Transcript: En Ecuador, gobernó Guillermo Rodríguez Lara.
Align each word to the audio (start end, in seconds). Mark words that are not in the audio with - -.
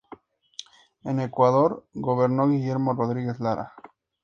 En 1.03 1.19
Ecuador, 1.19 1.85
gobernó 1.93 2.49
Guillermo 2.49 2.93
Rodríguez 2.95 3.39
Lara. 3.39 3.71